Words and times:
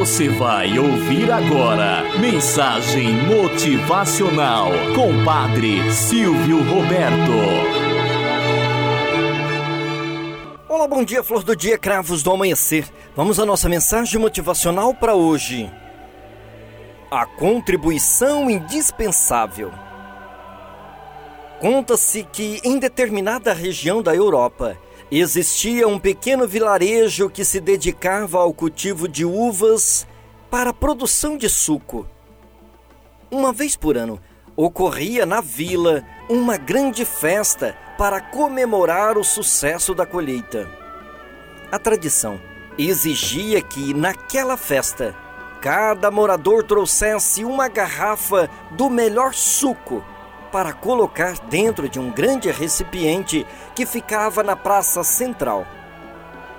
Você 0.00 0.30
vai 0.30 0.78
ouvir 0.78 1.30
agora 1.30 2.18
Mensagem 2.18 3.12
Motivacional 3.26 4.70
com 4.94 5.22
Padre 5.26 5.92
Silvio 5.92 6.62
Roberto. 6.62 7.30
Olá, 10.66 10.88
bom 10.88 11.04
dia, 11.04 11.22
flor 11.22 11.42
do 11.42 11.54
dia, 11.54 11.76
cravos 11.76 12.22
do 12.22 12.32
amanhecer. 12.32 12.86
Vamos 13.14 13.38
à 13.38 13.44
nossa 13.44 13.68
mensagem 13.68 14.18
motivacional 14.18 14.94
para 14.94 15.14
hoje. 15.14 15.70
A 17.10 17.26
contribuição 17.26 18.48
indispensável. 18.48 19.70
Conta-se 21.60 22.24
que 22.24 22.58
em 22.64 22.78
determinada 22.78 23.52
região 23.52 24.00
da 24.00 24.14
Europa 24.14 24.78
existia 25.10 25.88
um 25.88 25.98
pequeno 25.98 26.46
vilarejo 26.46 27.28
que 27.28 27.44
se 27.44 27.60
dedicava 27.60 28.38
ao 28.38 28.54
cultivo 28.54 29.08
de 29.08 29.24
uvas 29.24 30.06
para 30.48 30.72
produção 30.72 31.36
de 31.36 31.48
suco. 31.48 32.06
Uma 33.30 33.52
vez 33.52 33.74
por 33.74 33.96
ano, 33.96 34.20
ocorria 34.56 35.26
na 35.26 35.40
vila 35.40 36.04
uma 36.28 36.56
grande 36.56 37.04
festa 37.04 37.76
para 37.98 38.20
comemorar 38.20 39.18
o 39.18 39.24
sucesso 39.24 39.94
da 39.94 40.06
colheita. 40.06 40.68
A 41.72 41.78
tradição 41.78 42.40
exigia 42.78 43.60
que, 43.60 43.92
naquela 43.92 44.56
festa, 44.56 45.14
cada 45.60 46.10
morador 46.10 46.62
trouxesse 46.62 47.44
uma 47.44 47.68
garrafa 47.68 48.48
do 48.70 48.88
melhor 48.88 49.34
suco 49.34 50.04
para 50.50 50.72
colocar 50.72 51.38
dentro 51.48 51.88
de 51.88 51.98
um 51.98 52.10
grande 52.10 52.50
recipiente 52.50 53.46
que 53.74 53.86
ficava 53.86 54.42
na 54.42 54.56
praça 54.56 55.02
central. 55.04 55.66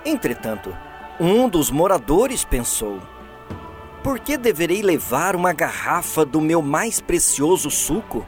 Entretanto, 0.05 0.75
um 1.19 1.47
dos 1.47 1.69
moradores 1.69 2.43
pensou: 2.43 2.99
por 4.03 4.19
que 4.19 4.37
deverei 4.37 4.81
levar 4.81 5.35
uma 5.35 5.53
garrafa 5.53 6.25
do 6.25 6.41
meu 6.41 6.61
mais 6.61 6.99
precioso 6.99 7.69
suco? 7.69 8.25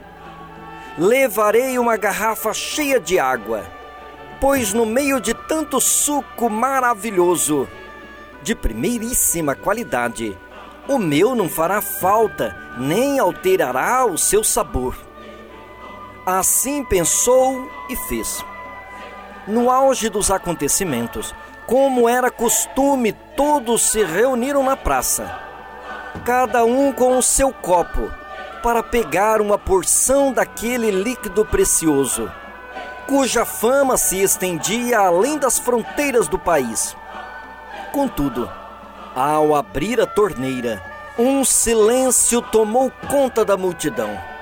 Levarei 0.98 1.80
uma 1.80 1.98
garrafa 1.98 2.54
cheia 2.54 3.00
de 3.00 3.18
água, 3.18 3.66
pois 4.40 4.74
no 4.74 4.86
meio 4.86 5.20
de 5.20 5.34
tanto 5.34 5.82
suco 5.82 6.50
maravilhoso, 6.50 7.68
de 8.44 8.54
primeiríssima 8.54 9.56
qualidade, 9.56 10.38
o 10.88 11.00
meu 11.00 11.34
não 11.34 11.50
fará 11.50 11.82
falta 11.82 12.56
nem 12.78 13.18
alterará 13.18 14.06
o 14.06 14.18
seu 14.18 14.44
sabor. 14.44 14.96
Assim 16.26 16.86
pensou 16.86 17.70
e 17.90 17.98
fez. 17.98 18.46
No 19.46 19.70
auge 19.70 20.08
dos 20.08 20.32
acontecimentos, 20.32 21.36
como 21.68 22.08
era 22.08 22.32
costume, 22.32 23.12
todos 23.36 23.92
se 23.92 24.06
reuniram 24.06 24.64
na 24.64 24.78
praça, 24.78 25.38
cada 26.24 26.64
um 26.64 26.94
com 26.94 27.18
o 27.18 27.22
seu 27.22 27.52
copo, 27.52 28.10
para 28.62 28.82
pegar 28.82 29.42
uma 29.42 29.58
porção 29.58 30.32
daquele 30.32 30.92
líquido 30.92 31.46
precioso, 31.46 32.32
cuja 33.06 33.44
fama 33.44 33.98
se 33.98 34.22
estendia 34.22 35.00
além 35.00 35.38
das 35.38 35.60
fronteiras 35.60 36.30
do 36.30 36.40
país. 36.40 36.96
Contudo, 37.92 38.50
ao 39.14 39.54
abrir 39.54 40.00
a 40.00 40.06
torneira, 40.06 40.82
um 41.20 41.44
silêncio 41.44 42.42
tomou 42.42 42.90
conta 43.10 43.44
da 43.44 43.58
multidão 43.58 44.33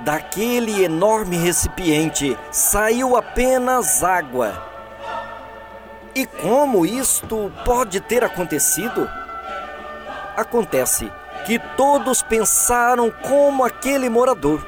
Daquele 0.00 0.84
enorme 0.84 1.36
recipiente 1.36 2.38
saiu 2.52 3.16
apenas 3.16 4.04
água. 4.04 4.64
E 6.14 6.24
como 6.24 6.86
isto 6.86 7.52
pode 7.64 8.00
ter 8.00 8.24
acontecido? 8.24 9.08
Acontece 10.36 11.10
que 11.44 11.58
todos 11.76 12.22
pensaram 12.22 13.10
como 13.10 13.64
aquele 13.64 14.08
morador. 14.08 14.64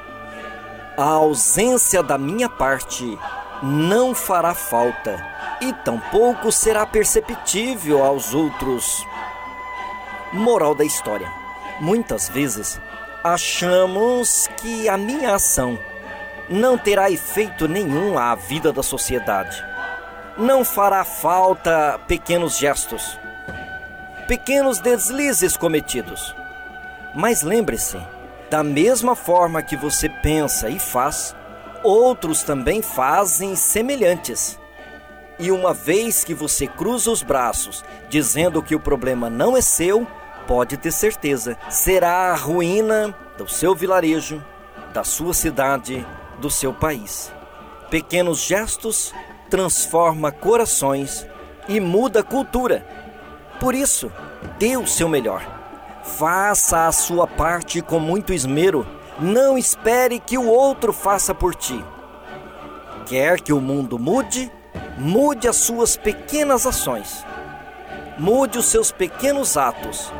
A 0.96 1.04
ausência 1.04 2.02
da 2.02 2.18
minha 2.18 2.48
parte 2.48 3.18
não 3.62 4.14
fará 4.14 4.52
falta 4.52 5.24
e 5.60 5.72
tampouco 5.72 6.50
será 6.50 6.84
perceptível 6.84 8.04
aos 8.04 8.34
outros. 8.34 9.06
Moral 10.32 10.74
da 10.74 10.84
história: 10.84 11.30
muitas 11.80 12.28
vezes 12.28 12.80
achamos 13.22 14.48
que 14.56 14.88
a 14.88 14.96
minha 14.96 15.34
ação 15.34 15.78
não 16.48 16.76
terá 16.76 17.10
efeito 17.10 17.68
nenhum 17.68 18.18
à 18.18 18.34
vida 18.34 18.72
da 18.72 18.82
sociedade. 18.82 19.64
Não 20.36 20.64
fará 20.64 21.04
falta 21.04 22.00
pequenos 22.08 22.56
gestos, 22.56 23.18
pequenos 24.26 24.78
deslizes 24.78 25.56
cometidos. 25.56 26.34
Mas 27.14 27.42
lembre-se, 27.42 27.98
da 28.48 28.62
mesma 28.62 29.14
forma 29.14 29.62
que 29.62 29.76
você 29.76 30.08
pensa 30.08 30.68
e 30.68 30.78
faz, 30.78 31.36
outros 31.82 32.42
também 32.42 32.80
fazem 32.80 33.54
semelhantes. 33.54 34.58
E 35.38 35.50
uma 35.50 35.72
vez 35.72 36.24
que 36.24 36.34
você 36.34 36.66
cruza 36.66 37.10
os 37.10 37.22
braços 37.22 37.84
dizendo 38.08 38.62
que 38.62 38.74
o 38.74 38.80
problema 38.80 39.30
não 39.30 39.56
é 39.56 39.60
seu, 39.60 40.06
pode 40.50 40.76
ter 40.76 40.90
certeza, 40.90 41.56
será 41.68 42.32
a 42.32 42.34
ruína 42.34 43.14
do 43.38 43.48
seu 43.48 43.72
vilarejo, 43.72 44.44
da 44.92 45.04
sua 45.04 45.32
cidade, 45.32 46.04
do 46.40 46.50
seu 46.50 46.74
país. 46.74 47.32
Pequenos 47.88 48.40
gestos 48.40 49.14
transforma 49.48 50.32
corações 50.32 51.24
e 51.68 51.78
muda 51.78 52.24
cultura. 52.24 52.84
Por 53.60 53.76
isso, 53.76 54.10
dê 54.58 54.76
o 54.76 54.88
seu 54.88 55.08
melhor. 55.08 55.40
Faça 56.02 56.88
a 56.88 56.90
sua 56.90 57.28
parte 57.28 57.80
com 57.80 58.00
muito 58.00 58.32
esmero. 58.32 58.84
Não 59.20 59.56
espere 59.56 60.18
que 60.18 60.36
o 60.36 60.48
outro 60.48 60.92
faça 60.92 61.32
por 61.32 61.54
ti. 61.54 61.80
Quer 63.06 63.40
que 63.40 63.52
o 63.52 63.60
mundo 63.60 64.00
mude? 64.00 64.50
Mude 64.98 65.46
as 65.46 65.54
suas 65.54 65.96
pequenas 65.96 66.66
ações. 66.66 67.24
Mude 68.20 68.58
os 68.58 68.66
seus 68.66 68.92
pequenos 68.92 69.56
atos 69.56 70.12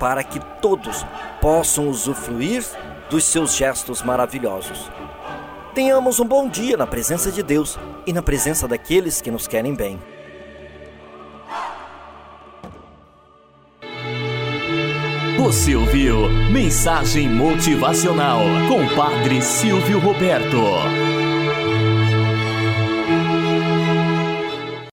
para 0.00 0.24
que 0.24 0.40
todos 0.62 1.04
possam 1.42 1.90
usufruir 1.90 2.64
dos 3.10 3.22
seus 3.24 3.54
gestos 3.54 4.00
maravilhosos. 4.00 4.90
Tenhamos 5.74 6.18
um 6.18 6.24
bom 6.24 6.48
dia 6.48 6.74
na 6.74 6.86
presença 6.86 7.30
de 7.30 7.42
Deus 7.42 7.78
e 8.06 8.14
na 8.14 8.22
presença 8.22 8.66
daqueles 8.66 9.20
que 9.20 9.30
nos 9.30 9.46
querem 9.46 9.74
bem. 9.74 10.00
Você 15.36 15.76
ouviu 15.76 16.30
Mensagem 16.50 17.28
Motivacional 17.28 18.40
com 18.68 18.96
Padre 18.96 19.42
Silvio 19.42 19.98
Roberto. 19.98 21.23